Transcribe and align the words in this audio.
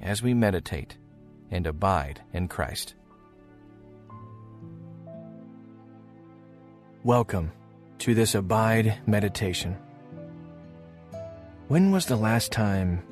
as 0.00 0.22
we 0.22 0.34
meditate 0.34 0.96
and 1.50 1.66
abide 1.66 2.20
in 2.32 2.48
Christ. 2.48 2.94
Welcome 7.02 7.52
to 7.98 8.14
this 8.14 8.34
Abide 8.34 8.98
meditation. 9.06 9.76
When 11.68 11.90
was 11.90 12.06
the 12.06 12.16
last 12.16 12.52
time 12.52 13.02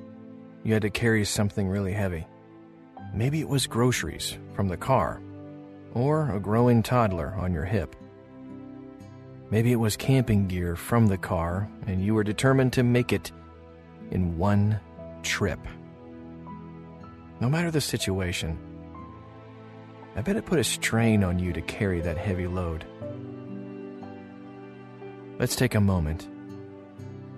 you 0.64 0.72
had 0.72 0.82
to 0.82 0.90
carry 0.90 1.24
something 1.24 1.68
really 1.68 1.92
heavy? 1.92 2.26
Maybe 3.14 3.40
it 3.40 3.48
was 3.48 3.66
groceries 3.66 4.38
from 4.54 4.68
the 4.68 4.76
car 4.76 5.20
or 5.94 6.30
a 6.34 6.40
growing 6.40 6.82
toddler 6.82 7.34
on 7.34 7.52
your 7.52 7.64
hip. 7.64 7.94
Maybe 9.50 9.72
it 9.72 9.76
was 9.76 9.96
camping 9.96 10.48
gear 10.48 10.76
from 10.76 11.06
the 11.06 11.18
car 11.18 11.68
and 11.86 12.02
you 12.02 12.14
were 12.14 12.24
determined 12.24 12.72
to 12.74 12.82
make 12.82 13.12
it 13.12 13.30
in 14.10 14.38
one 14.38 14.80
trip. 15.22 15.60
No 17.42 17.48
matter 17.48 17.72
the 17.72 17.80
situation, 17.80 18.56
I 20.14 20.20
bet 20.20 20.36
it 20.36 20.46
put 20.46 20.60
a 20.60 20.64
strain 20.64 21.24
on 21.24 21.40
you 21.40 21.52
to 21.52 21.60
carry 21.60 22.00
that 22.00 22.16
heavy 22.16 22.46
load. 22.46 22.84
Let's 25.40 25.56
take 25.56 25.74
a 25.74 25.80
moment 25.80 26.28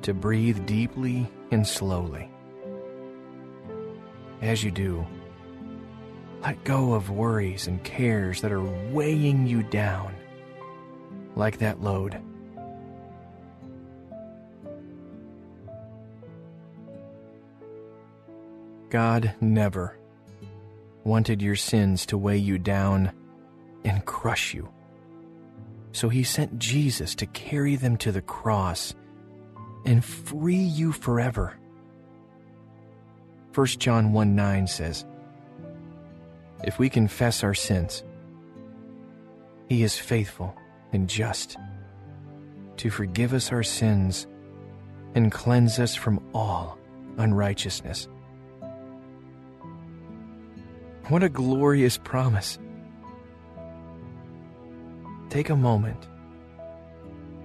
to 0.03 0.13
breathe 0.13 0.67
deeply 0.67 1.27
and 1.51 1.67
slowly. 1.67 2.31
As 4.43 4.63
you 4.63 4.71
do, 4.71 5.07
let 6.43 6.63
go 6.65 6.93
of 6.93 7.09
worries 7.09 7.67
and 7.67 7.83
cares 7.83 8.43
that 8.43 8.53
are 8.53 8.91
weighing 8.93 9.47
you 9.47 9.63
down, 9.63 10.15
like 11.35 11.61
that 11.61 11.81
load. 11.81 12.21
God 18.91 19.35
never 19.41 19.99
wanted 21.05 21.43
your 21.43 21.57
sins 21.57 22.07
to 22.07 22.19
weigh 22.19 22.39
you 22.39 22.59
down 22.59 23.13
and 23.85 24.05
crush 24.05 24.55
you. 24.55 24.69
So 25.93 26.09
he 26.09 26.25
sent 26.25 26.59
Jesus 26.59 27.15
to 27.17 27.27
carry 27.27 27.77
them 27.77 27.97
to 27.99 28.11
the 28.11 28.23
cross 28.23 28.95
and 29.85 30.05
free 30.05 30.57
you 30.57 30.93
forever. 30.93 31.57
1 33.55 33.67
John 33.67 34.13
1 34.13 34.35
9 34.35 34.67
says, 34.67 35.05
If 36.65 36.79
we 36.79 36.89
confess 36.89 37.45
our 37.45 37.55
sins, 37.55 38.03
he 39.69 39.83
is 39.83 39.97
faithful 39.97 40.57
and 40.93 41.09
just 41.09 41.57
to 42.79 42.91
forgive 42.91 43.33
us 43.33 43.53
our 43.53 43.63
sins 43.63 44.27
and 45.15 45.31
cleanse 45.31 45.79
us 45.79 45.95
from 45.95 46.21
all 46.35 46.79
unrighteousness. 47.19 48.09
What 51.09 51.23
a 51.23 51.29
glorious 51.29 51.99
promise. 51.99 52.59
Take 55.29 55.51
a 55.51 55.57
moment 55.57 56.09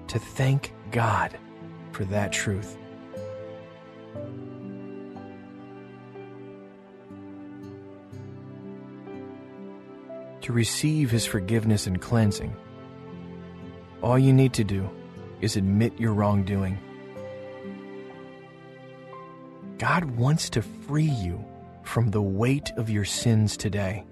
to 0.08 0.18
thank 0.18 0.72
God 0.92 1.38
for 1.92 2.06
that 2.06 2.32
truth. 2.32 2.78
To 10.42 10.54
receive 10.54 11.12
His 11.12 11.26
forgiveness 11.26 11.86
and 11.86 12.02
cleansing, 12.02 12.56
all 14.02 14.18
you 14.18 14.32
need 14.32 14.54
to 14.54 14.64
do 14.64 14.90
is 15.42 15.58
admit 15.58 16.00
your 16.00 16.14
wrongdoing. 16.14 16.78
God 19.78 20.06
wants 20.06 20.50
to 20.52 20.62
free 20.62 21.04
you 21.04 21.44
from 21.84 22.12
the 22.12 22.22
weight 22.22 22.72
of 22.78 22.90
your 22.90 23.06
sins 23.06 23.58
today. 23.58 24.04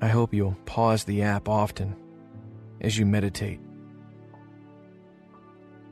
I 0.00 0.08
hope 0.08 0.34
you'll 0.34 0.56
pause 0.66 1.04
the 1.04 1.22
app 1.22 1.48
often 1.48 1.96
as 2.80 2.98
you 2.98 3.06
meditate, 3.06 3.58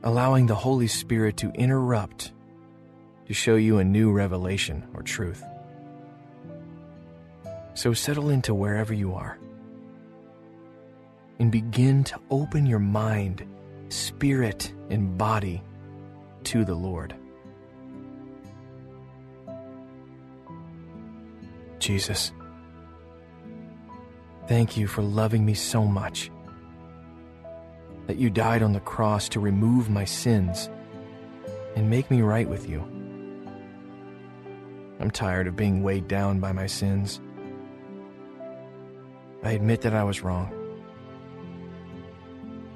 allowing 0.03 0.45
the 0.45 0.55
Holy 0.55 0.87
Spirit 0.87 1.37
to 1.37 1.49
interrupt 1.51 2.31
to 3.25 3.33
show 3.33 3.55
you 3.55 3.79
a 3.79 3.83
new 3.83 4.11
revelation 4.11 4.87
or 4.93 5.01
truth. 5.01 5.43
So 7.73 7.93
settle 7.93 8.29
into 8.29 8.53
wherever 8.53 8.93
you 8.93 9.15
are 9.15 9.39
and 11.39 11.51
begin 11.51 12.03
to 12.03 12.19
open 12.29 12.67
your 12.67 12.79
mind 12.79 13.45
spirit 13.89 14.73
and 14.89 15.17
body 15.17 15.63
to 16.45 16.65
the 16.65 16.75
Lord. 16.75 17.15
Jesus, 21.79 22.31
thank 24.47 24.77
you 24.77 24.87
for 24.87 25.01
loving 25.01 25.45
me 25.45 25.53
so 25.53 25.83
much 25.83 26.31
that 28.07 28.17
you 28.17 28.29
died 28.29 28.63
on 28.63 28.73
the 28.73 28.79
cross 28.79 29.27
to 29.29 29.39
remove 29.39 29.89
my 29.89 30.05
sins 30.05 30.69
and 31.75 31.89
make 31.89 32.09
me 32.09 32.21
right 32.21 32.47
with 32.47 32.69
you. 32.69 32.81
I'm 34.99 35.11
tired 35.11 35.47
of 35.47 35.55
being 35.55 35.83
weighed 35.83 36.07
down 36.07 36.39
by 36.39 36.53
my 36.53 36.67
sins. 36.67 37.19
I 39.43 39.51
admit 39.51 39.81
that 39.81 39.93
I 39.93 40.03
was 40.03 40.21
wrong. 40.21 40.62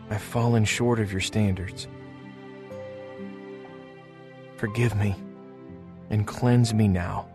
I've 0.09 0.21
fallen 0.21 0.65
short 0.65 0.99
of 0.99 1.11
your 1.11 1.21
standards. 1.21 1.87
Forgive 4.55 4.95
me 4.95 5.15
and 6.09 6.25
cleanse 6.25 6.73
me 6.73 6.87
now. 6.87 7.27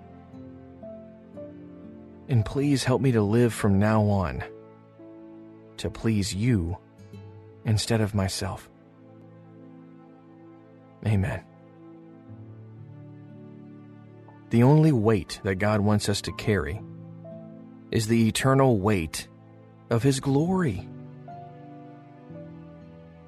And 2.28 2.44
please 2.44 2.84
help 2.84 3.02
me 3.02 3.12
to 3.12 3.22
live 3.22 3.52
from 3.52 3.78
now 3.78 4.02
on 4.04 4.42
to 5.76 5.90
please 5.90 6.34
you 6.34 6.78
instead 7.64 8.00
of 8.00 8.14
myself. 8.14 8.70
Amen. 11.06 11.42
The 14.50 14.62
only 14.62 14.92
weight 14.92 15.40
that 15.44 15.56
God 15.56 15.80
wants 15.80 16.08
us 16.08 16.20
to 16.22 16.32
carry 16.32 16.80
is 17.90 18.06
the 18.06 18.28
eternal 18.28 18.78
weight 18.78 19.28
of 19.90 20.02
His 20.02 20.20
glory 20.20 20.88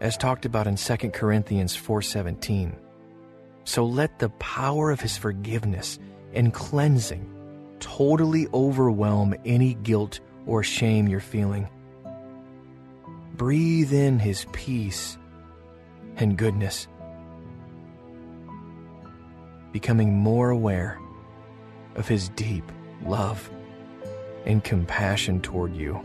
as 0.04 0.18
talked 0.18 0.44
about 0.44 0.66
in 0.66 0.76
2 0.76 1.12
Corinthians 1.14 1.74
4:17. 1.74 2.76
So 3.64 3.86
let 3.86 4.18
the 4.18 4.28
power 4.28 4.90
of 4.90 5.00
his 5.00 5.16
forgiveness 5.16 5.98
and 6.34 6.52
cleansing 6.52 7.26
totally 7.80 8.46
overwhelm 8.52 9.34
any 9.46 9.72
guilt 9.82 10.20
or 10.44 10.62
shame 10.62 11.08
you're 11.08 11.20
feeling. 11.20 11.66
Breathe 13.34 13.94
in 13.94 14.18
his 14.18 14.44
peace 14.52 15.16
and 16.16 16.36
goodness, 16.36 16.86
becoming 19.72 20.12
more 20.18 20.50
aware 20.50 20.98
of 21.94 22.06
his 22.06 22.28
deep 22.28 22.70
love 23.06 23.50
and 24.44 24.62
compassion 24.62 25.40
toward 25.40 25.74
you. 25.74 25.98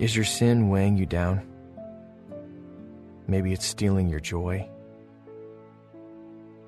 Is 0.00 0.16
your 0.16 0.24
sin 0.24 0.68
weighing 0.68 0.96
you 0.96 1.06
down? 1.06 1.46
Maybe 3.28 3.52
it's 3.52 3.64
stealing 3.64 4.08
your 4.08 4.18
joy, 4.18 4.68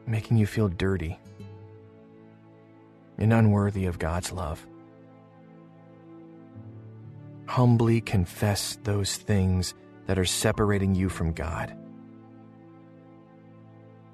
making 0.07 0.37
you 0.37 0.47
feel 0.47 0.69
dirty 0.69 1.19
and 3.19 3.33
unworthy 3.33 3.87
of 3.87 3.99
God's 3.99 4.31
love. 4.31 4.65
Humbly 7.47 8.01
confess 8.01 8.79
those 8.85 9.17
things 9.17 9.75
that 10.07 10.21
are 10.21 10.25
separating 10.25 10.95
you 10.95 11.09
from 11.09 11.33
God 11.33 11.77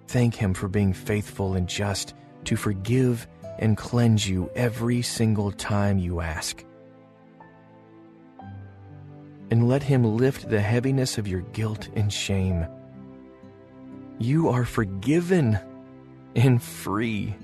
Thank 0.08 0.34
Him 0.34 0.54
for 0.54 0.68
being 0.68 0.94
faithful 0.94 1.54
and 1.54 1.68
just 1.68 2.14
to 2.44 2.56
forgive 2.56 3.28
and 3.58 3.76
cleanse 3.76 4.26
you 4.26 4.50
every 4.54 5.02
single 5.02 5.52
time 5.52 5.98
you 5.98 6.20
ask. 6.20 6.64
And 9.50 9.68
let 9.68 9.82
Him 9.82 10.04
lift 10.04 10.48
the 10.48 10.60
heaviness 10.60 11.18
of 11.18 11.26
your 11.26 11.40
guilt 11.40 11.88
and 11.94 12.12
shame. 12.12 12.66
You 14.18 14.48
are 14.48 14.64
forgiven 14.64 15.58
and 16.36 16.62
free. 16.62 17.34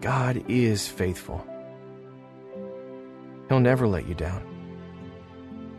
God 0.00 0.42
is 0.48 0.88
faithful. 0.88 1.46
He'll 3.48 3.60
never 3.60 3.86
let 3.86 4.08
you 4.08 4.14
down. 4.14 4.42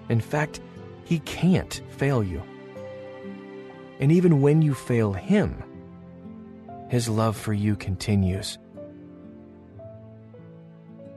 In 0.09 0.21
fact, 0.21 0.59
He 1.09 1.17
can't 1.21 1.81
fail 1.97 2.21
you. 2.21 2.43
And 3.99 4.11
even 4.11 4.41
when 4.43 4.61
you 4.61 4.75
fail 4.75 5.11
Him, 5.11 5.63
His 6.87 7.09
love 7.09 7.35
for 7.35 7.51
you 7.51 7.75
continues. 7.75 8.59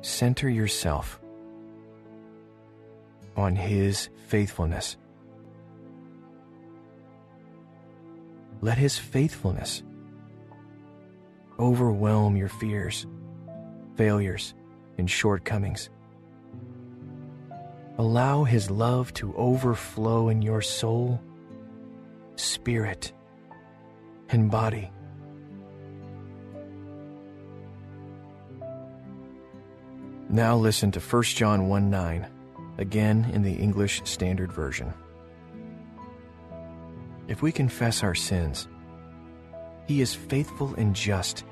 Center 0.01 0.49
yourself 0.49 1.21
on 3.37 3.55
His 3.55 4.09
faithfulness. 4.29 4.97
Let 8.63 8.79
His 8.79 8.97
faithfulness 8.97 9.83
overwhelm 11.59 12.35
your 12.39 12.49
fears, 12.49 13.07
failures, 13.97 14.55
and 14.97 15.11
shortcomings. 15.11 15.91
Allow 17.99 18.45
His 18.45 18.71
love 18.71 19.13
to 19.15 19.35
overflow 19.37 20.29
in 20.29 20.41
your 20.43 20.63
soul, 20.63 21.21
spirit, 22.37 23.13
and 24.31 24.51
body. 24.51 24.91
Now 30.31 30.57
listen 30.57 30.91
to 30.93 31.01
1 31.01 31.23
John 31.25 31.69
1 31.69 31.91
9, 31.91 32.27
again 32.79 33.31
in 33.35 33.43
the 33.43 33.53
English 33.53 34.01
Standard 34.05 34.51
Version. 34.51 34.95
If 37.29 37.43
we 37.43 37.53
confess 37.53 38.03
our 38.03 38.15
sins, 38.15 38.67
He 39.87 40.01
is 40.01 40.15
faithful 40.15 40.75
and 40.77 40.97
just 40.97 41.45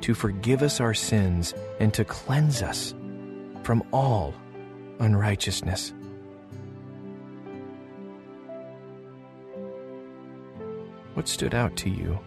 to 0.00 0.14
forgive 0.14 0.62
us 0.62 0.80
our 0.80 0.94
sins 0.94 1.54
and 1.78 1.92
to 1.92 2.04
cleanse 2.04 2.62
us 2.62 2.94
from 3.62 3.84
all 3.92 4.34
unrighteousness. 5.02 5.92
What 11.14 11.26
stood 11.26 11.54
out 11.54 11.74
to 11.78 11.90
you 11.90 12.18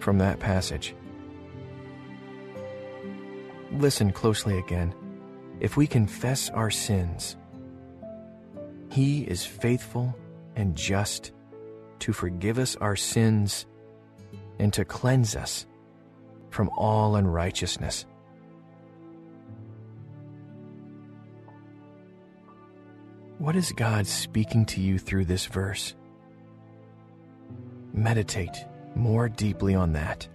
from 0.00 0.18
that 0.18 0.40
passage? 0.40 0.94
Listen 3.72 4.12
closely 4.12 4.58
again. 4.58 4.94
If 5.60 5.76
we 5.76 5.86
confess 5.86 6.50
our 6.50 6.70
sins, 6.70 7.36
He 8.90 9.22
is 9.22 9.46
faithful 9.46 10.14
and 10.56 10.76
just 10.76 11.32
to 12.00 12.12
forgive 12.12 12.58
us 12.58 12.74
our 12.76 12.96
sins 12.96 13.64
and 14.58 14.72
to 14.72 14.84
cleanse 14.84 15.36
us 15.36 15.66
from 16.50 16.68
all 16.76 17.14
unrighteousness. 17.14 18.06
What 23.42 23.56
is 23.56 23.72
God 23.72 24.06
speaking 24.06 24.64
to 24.66 24.80
you 24.80 25.00
through 25.00 25.24
this 25.24 25.46
verse? 25.46 25.96
Meditate 27.92 28.56
more 28.94 29.28
deeply 29.28 29.74
on 29.74 29.94
that. 29.94 30.28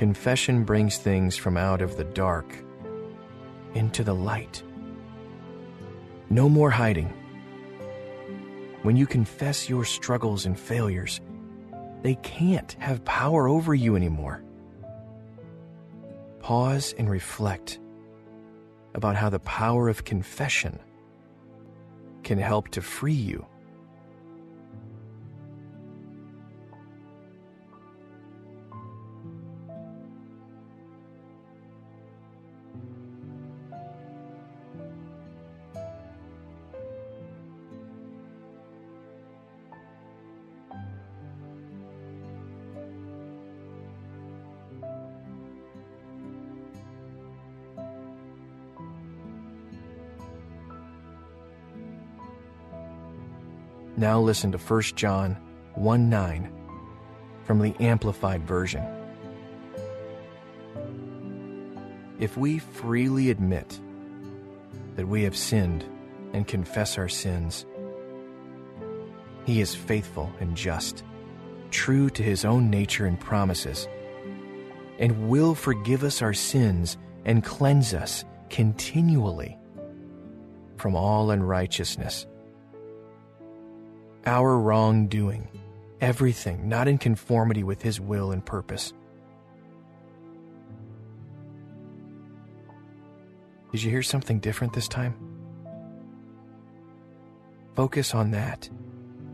Confession 0.00 0.64
brings 0.64 0.96
things 0.96 1.36
from 1.36 1.58
out 1.58 1.82
of 1.82 1.98
the 1.98 2.04
dark 2.04 2.56
into 3.74 4.02
the 4.02 4.14
light. 4.14 4.62
No 6.30 6.48
more 6.48 6.70
hiding. 6.70 7.12
When 8.80 8.96
you 8.96 9.06
confess 9.06 9.68
your 9.68 9.84
struggles 9.84 10.46
and 10.46 10.58
failures, 10.58 11.20
they 12.00 12.14
can't 12.22 12.72
have 12.78 13.04
power 13.04 13.46
over 13.46 13.74
you 13.74 13.94
anymore. 13.94 14.42
Pause 16.38 16.94
and 16.96 17.10
reflect 17.10 17.78
about 18.94 19.16
how 19.16 19.28
the 19.28 19.40
power 19.40 19.90
of 19.90 20.06
confession 20.06 20.78
can 22.22 22.38
help 22.38 22.70
to 22.70 22.80
free 22.80 23.12
you 23.12 23.44
Now 54.00 54.18
listen 54.18 54.50
to 54.52 54.56
1 54.56 54.82
John 54.96 55.36
1 55.74 56.08
9 56.08 56.52
from 57.44 57.58
the 57.58 57.74
Amplified 57.80 58.48
Version. 58.48 58.82
If 62.18 62.34
we 62.34 62.60
freely 62.60 63.28
admit 63.28 63.78
that 64.96 65.06
we 65.06 65.24
have 65.24 65.36
sinned 65.36 65.84
and 66.32 66.48
confess 66.48 66.96
our 66.96 67.10
sins, 67.10 67.66
He 69.44 69.60
is 69.60 69.74
faithful 69.74 70.32
and 70.40 70.56
just, 70.56 71.04
true 71.70 72.08
to 72.08 72.22
His 72.22 72.46
own 72.46 72.70
nature 72.70 73.04
and 73.04 73.20
promises, 73.20 73.86
and 74.98 75.28
will 75.28 75.54
forgive 75.54 76.04
us 76.04 76.22
our 76.22 76.32
sins 76.32 76.96
and 77.26 77.44
cleanse 77.44 77.92
us 77.92 78.24
continually 78.48 79.58
from 80.78 80.96
all 80.96 81.32
unrighteousness 81.32 82.26
our 84.26 84.58
wrongdoing, 84.58 85.48
everything 86.00 86.68
not 86.68 86.88
in 86.88 86.98
conformity 86.98 87.62
with 87.62 87.82
His 87.82 88.00
will 88.00 88.32
and 88.32 88.44
purpose. 88.44 88.92
Did 93.72 93.82
you 93.82 93.90
hear 93.90 94.02
something 94.02 94.40
different 94.40 94.72
this 94.72 94.88
time? 94.88 95.14
Focus 97.76 98.14
on 98.14 98.32
that 98.32 98.68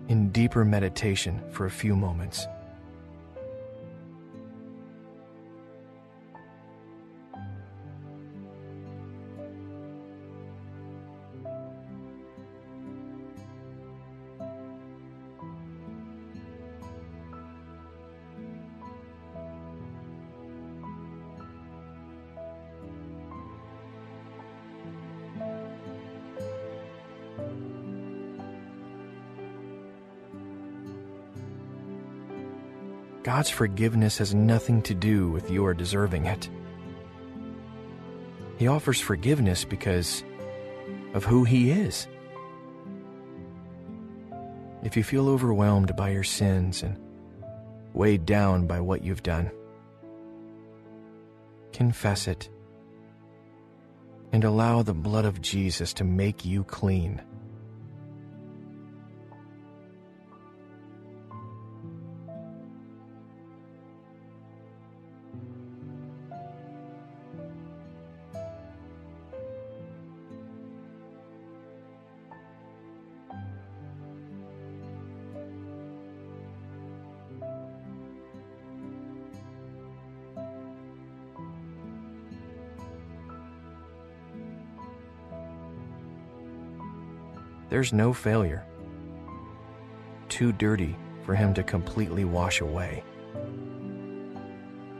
in 0.08 0.30
deeper 0.30 0.64
meditation 0.64 1.42
for 1.50 1.66
a 1.66 1.70
few 1.70 1.96
moments. 1.96 2.46
God's 33.26 33.50
forgiveness 33.50 34.18
has 34.18 34.36
nothing 34.36 34.82
to 34.82 34.94
do 34.94 35.28
with 35.28 35.50
your 35.50 35.74
deserving 35.74 36.26
it. 36.26 36.48
He 38.56 38.68
offers 38.68 39.00
forgiveness 39.00 39.64
because 39.64 40.22
of 41.12 41.24
who 41.24 41.42
He 41.42 41.72
is. 41.72 42.06
If 44.84 44.96
you 44.96 45.02
feel 45.02 45.28
overwhelmed 45.28 45.96
by 45.96 46.10
your 46.10 46.22
sins 46.22 46.84
and 46.84 46.96
weighed 47.94 48.26
down 48.26 48.68
by 48.68 48.78
what 48.78 49.02
you've 49.02 49.24
done, 49.24 49.50
confess 51.72 52.28
it 52.28 52.48
and 54.30 54.44
allow 54.44 54.82
the 54.82 54.94
blood 54.94 55.24
of 55.24 55.42
Jesus 55.42 55.92
to 55.94 56.04
make 56.04 56.44
you 56.44 56.62
clean. 56.62 57.20
There's 87.68 87.92
no 87.92 88.12
failure 88.12 88.64
too 90.28 90.52
dirty 90.52 90.94
for 91.24 91.34
him 91.34 91.54
to 91.54 91.62
completely 91.62 92.24
wash 92.24 92.60
away. 92.60 93.02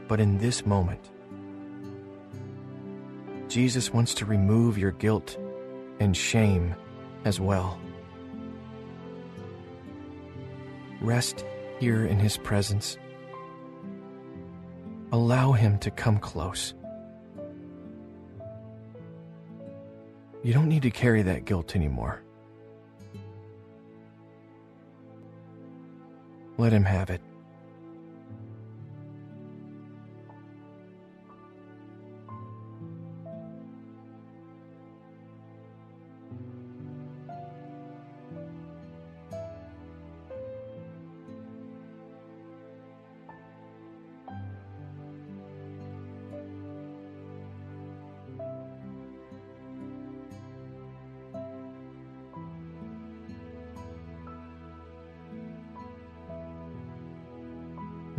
But 0.07 0.19
in 0.19 0.37
this 0.37 0.65
moment, 0.65 1.11
Jesus 3.47 3.93
wants 3.93 4.13
to 4.15 4.25
remove 4.25 4.77
your 4.77 4.91
guilt 4.91 5.37
and 5.99 6.15
shame 6.15 6.75
as 7.25 7.39
well. 7.39 7.79
Rest 11.01 11.45
here 11.79 12.05
in 12.05 12.19
his 12.19 12.37
presence. 12.37 12.97
Allow 15.11 15.51
him 15.53 15.77
to 15.79 15.91
come 15.91 16.17
close. 16.17 16.73
You 20.43 20.53
don't 20.53 20.67
need 20.67 20.81
to 20.83 20.91
carry 20.91 21.21
that 21.23 21.45
guilt 21.45 21.75
anymore. 21.75 22.23
Let 26.57 26.73
him 26.73 26.85
have 26.85 27.11
it. 27.11 27.21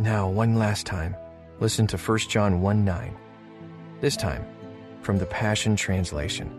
Now, 0.01 0.29
one 0.29 0.55
last 0.55 0.85
time, 0.85 1.13
listen 1.59 1.85
to 1.87 1.97
1 1.97 2.19
John 2.19 2.61
1 2.61 2.85
9. 2.85 3.17
This 3.99 4.15
time, 4.15 4.47
from 5.01 5.17
the 5.17 5.25
Passion 5.25 5.75
Translation. 5.75 6.49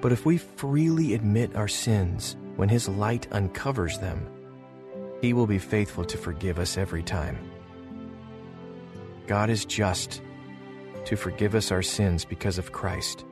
But 0.00 0.10
if 0.10 0.26
we 0.26 0.38
freely 0.38 1.14
admit 1.14 1.54
our 1.54 1.68
sins 1.68 2.34
when 2.56 2.68
His 2.68 2.88
light 2.88 3.28
uncovers 3.30 3.96
them, 3.98 4.26
He 5.20 5.32
will 5.32 5.46
be 5.46 5.60
faithful 5.60 6.04
to 6.06 6.18
forgive 6.18 6.58
us 6.58 6.76
every 6.76 7.04
time. 7.04 7.38
God 9.28 9.48
is 9.48 9.64
just 9.64 10.20
to 11.04 11.14
forgive 11.14 11.54
us 11.54 11.70
our 11.70 11.82
sins 11.82 12.24
because 12.24 12.58
of 12.58 12.72
Christ, 12.72 13.24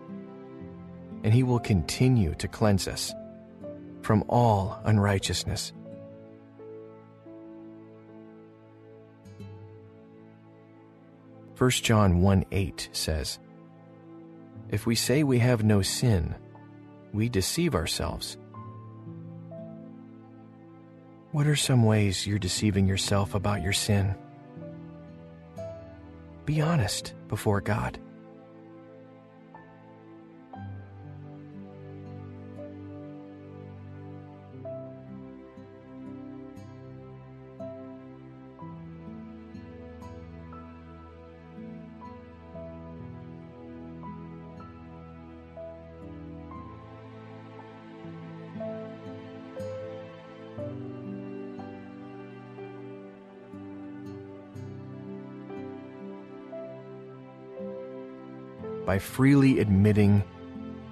and 1.25 1.35
He 1.35 1.43
will 1.43 1.59
continue 1.59 2.37
to 2.37 2.47
cleanse 2.47 2.87
us 2.87 3.13
from 4.03 4.23
all 4.29 4.81
unrighteousness. 4.85 5.73
1 11.59 11.71
John 11.71 12.21
1 12.21 12.45
8 12.53 12.89
says, 12.93 13.39
If 14.69 14.85
we 14.87 14.95
say 14.95 15.23
we 15.23 15.39
have 15.39 15.65
no 15.65 15.81
sin, 15.81 16.35
we 17.15 17.31
deceive 17.31 17.75
ourselves. 17.75 18.37
What 21.33 21.47
are 21.47 21.57
some 21.57 21.85
ways 21.85 22.27
you're 22.27 22.39
deceiving 22.39 22.87
yourself 22.87 23.35
about 23.35 23.63
your 23.63 23.73
sin? 23.73 24.15
Be 26.45 26.61
honest 26.61 27.15
before 27.29 27.61
God. 27.61 27.99
By 58.87 58.99
freely 58.99 59.59
admitting 59.59 60.23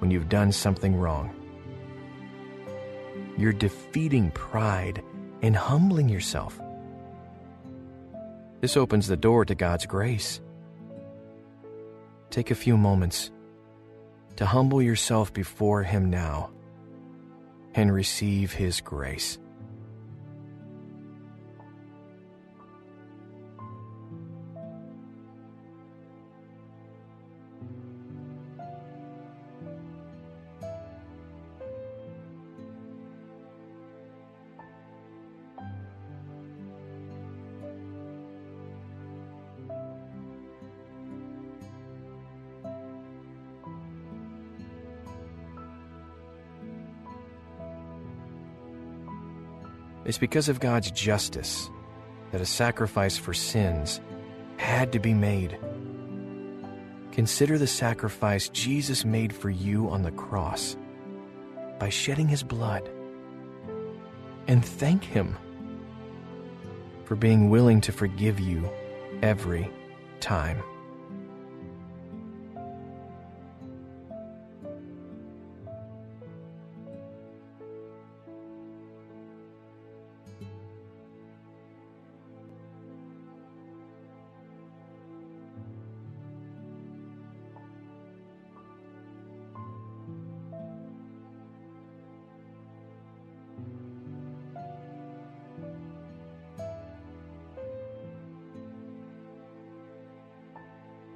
when 0.00 0.10
you've 0.10 0.28
done 0.28 0.52
something 0.52 0.96
wrong. 0.96 1.34
You're 3.38 3.52
defeating 3.52 4.32
pride 4.32 5.02
and 5.40 5.56
humbling 5.56 6.08
yourself. 6.08 6.60
This 8.60 8.76
opens 8.76 9.06
the 9.06 9.16
door 9.16 9.44
to 9.44 9.54
God's 9.54 9.86
grace. 9.86 10.40
Take 12.30 12.50
a 12.50 12.54
few 12.54 12.76
moments 12.76 13.30
to 14.36 14.44
humble 14.44 14.82
yourself 14.82 15.32
before 15.32 15.84
Him 15.84 16.10
now 16.10 16.50
and 17.74 17.92
receive 17.94 18.52
His 18.52 18.80
grace. 18.80 19.38
It's 50.04 50.18
because 50.18 50.48
of 50.48 50.60
God's 50.60 50.90
justice 50.90 51.70
that 52.30 52.40
a 52.40 52.46
sacrifice 52.46 53.16
for 53.16 53.32
sins 53.32 54.00
had 54.56 54.92
to 54.92 54.98
be 54.98 55.14
made. 55.14 55.58
Consider 57.12 57.58
the 57.58 57.66
sacrifice 57.66 58.48
Jesus 58.48 59.04
made 59.04 59.32
for 59.32 59.50
you 59.50 59.88
on 59.88 60.02
the 60.02 60.10
cross 60.10 60.76
by 61.78 61.88
shedding 61.88 62.28
his 62.28 62.42
blood. 62.42 62.90
And 64.46 64.64
thank 64.64 65.04
him 65.04 65.36
for 67.04 67.16
being 67.16 67.50
willing 67.50 67.80
to 67.82 67.92
forgive 67.92 68.40
you 68.40 68.68
every 69.22 69.70
time. 70.20 70.62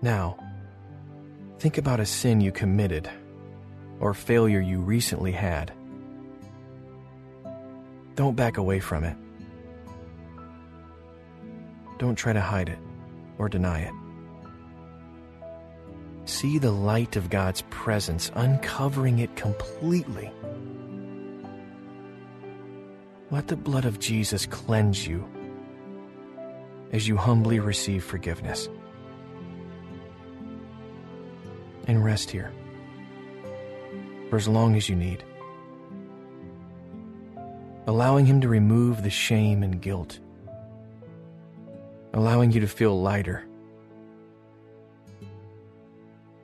Now, 0.09 0.39
think 1.59 1.77
about 1.77 2.01
a 2.01 2.07
sin 2.07 2.41
you 2.41 2.51
committed 2.51 3.11
or 4.01 4.15
failure 4.15 4.59
you 4.59 4.81
recently 4.81 5.33
had. 5.33 5.71
Don't 8.15 8.35
back 8.35 8.57
away 8.57 8.81
from 8.81 9.05
it. 9.05 9.15
Don't 11.99 12.17
try 12.17 12.33
to 12.33 12.41
hide 12.41 12.71
it 12.71 12.79
or 13.37 13.51
deny 13.51 13.81
it. 13.81 13.93
See 16.25 16.57
the 16.57 16.73
light 16.73 17.17
of 17.17 17.29
God's 17.29 17.61
presence 17.69 18.31
uncovering 18.35 19.19
it 19.19 19.37
completely. 19.37 20.33
Let 23.31 23.49
the 23.49 23.57
blood 23.57 23.85
of 23.85 23.99
Jesus 23.99 24.47
cleanse 24.47 25.07
you 25.07 25.29
as 26.93 27.07
you 27.07 27.19
humbly 27.19 27.61
receive 27.61 28.03
forgiveness. 28.05 28.71
And 31.89 32.05
rest 32.05 32.31
here 32.31 32.53
for 34.29 34.37
as 34.37 34.47
long 34.47 34.77
as 34.77 34.91
you 34.91 34.95
need, 34.95 35.25
allowing 37.87 38.27
Him 38.27 38.43
to 38.43 38.49
remove 38.49 39.03
the 39.03 39.11
shame 39.11 39.63
and 39.63 39.81
guilt, 39.81 40.21
allowing 42.13 42.53
you 42.53 42.61
to 42.61 42.69
feel 42.69 43.01
lighter. 43.01 43.47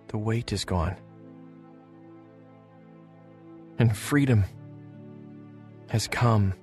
The 0.08 0.16
weight 0.16 0.50
is 0.50 0.64
gone, 0.64 0.96
and 3.78 3.94
freedom 3.94 4.44
has 5.90 6.08
come. 6.08 6.54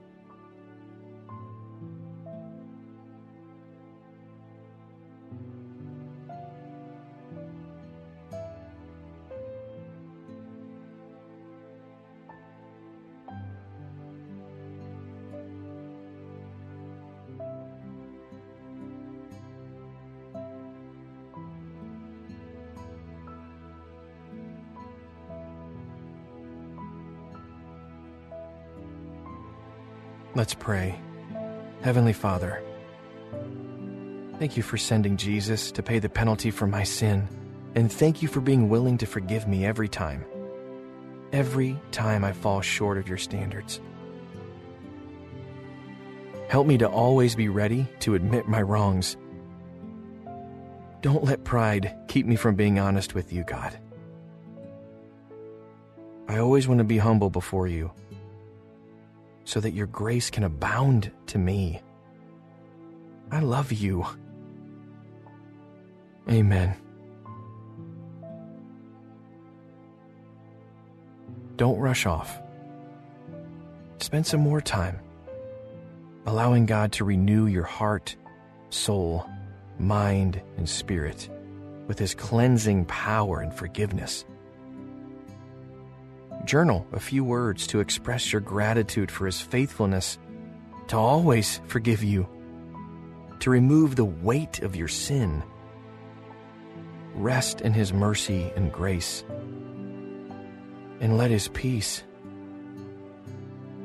Let's 30.41 30.55
pray. 30.55 30.99
Heavenly 31.83 32.13
Father, 32.13 32.63
thank 34.39 34.57
you 34.57 34.63
for 34.63 34.75
sending 34.75 35.15
Jesus 35.15 35.71
to 35.73 35.83
pay 35.83 35.99
the 35.99 36.09
penalty 36.09 36.49
for 36.49 36.65
my 36.65 36.81
sin, 36.81 37.27
and 37.75 37.91
thank 37.93 38.23
you 38.23 38.27
for 38.27 38.41
being 38.41 38.67
willing 38.67 38.97
to 38.97 39.05
forgive 39.05 39.47
me 39.47 39.67
every 39.67 39.87
time. 39.87 40.25
Every 41.31 41.79
time 41.91 42.25
I 42.25 42.33
fall 42.33 42.61
short 42.61 42.97
of 42.97 43.07
your 43.07 43.19
standards. 43.19 43.79
Help 46.49 46.65
me 46.65 46.79
to 46.79 46.89
always 46.89 47.35
be 47.35 47.47
ready 47.47 47.85
to 47.99 48.15
admit 48.15 48.47
my 48.47 48.63
wrongs. 48.63 49.17
Don't 51.01 51.23
let 51.23 51.43
pride 51.43 51.95
keep 52.07 52.25
me 52.25 52.35
from 52.35 52.55
being 52.55 52.79
honest 52.79 53.13
with 53.13 53.31
you, 53.31 53.43
God. 53.43 53.77
I 56.27 56.39
always 56.39 56.67
want 56.67 56.79
to 56.79 56.83
be 56.83 56.97
humble 56.97 57.29
before 57.29 57.67
you 57.67 57.91
so 59.43 59.59
that 59.59 59.71
your 59.71 59.87
grace 59.87 60.29
can 60.29 60.43
abound 60.43 61.11
to 61.27 61.37
me. 61.37 61.81
I 63.31 63.39
love 63.39 63.71
you. 63.71 64.05
Amen. 66.29 66.75
Don't 71.57 71.77
rush 71.79 72.05
off. 72.05 72.41
Spend 73.99 74.25
some 74.25 74.41
more 74.41 74.61
time 74.61 74.99
allowing 76.25 76.65
God 76.65 76.91
to 76.93 77.05
renew 77.05 77.47
your 77.47 77.63
heart, 77.63 78.15
soul, 78.69 79.27
mind, 79.79 80.41
and 80.57 80.67
spirit 80.67 81.29
with 81.87 81.97
His 81.99 82.15
cleansing 82.15 82.85
power 82.85 83.41
and 83.41 83.53
forgiveness. 83.53 84.25
Journal 86.45 86.87
a 86.91 86.99
few 86.99 87.23
words 87.23 87.67
to 87.67 87.79
express 87.79 88.31
your 88.31 88.41
gratitude 88.41 89.11
for 89.11 89.25
His 89.25 89.39
faithfulness 89.39 90.17
to 90.87 90.97
always 90.97 91.61
forgive 91.67 92.03
you, 92.03 92.27
to 93.39 93.49
remove 93.49 93.95
the 93.95 94.05
weight 94.05 94.61
of 94.61 94.75
your 94.75 94.87
sin. 94.87 95.43
Rest 97.13 97.61
in 97.61 97.73
His 97.73 97.93
mercy 97.93 98.51
and 98.55 98.73
grace, 98.73 99.23
and 100.99 101.17
let 101.17 101.31
His 101.31 101.47
peace 101.49 102.03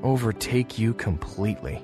overtake 0.02 0.78
you 0.78 0.94
completely. 0.94 1.82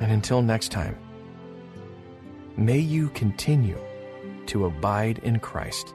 And 0.00 0.12
until 0.12 0.42
next 0.42 0.70
time, 0.72 0.96
may 2.56 2.78
you 2.78 3.08
continue 3.10 3.78
to 4.46 4.66
abide 4.66 5.18
in 5.18 5.38
Christ 5.38 5.94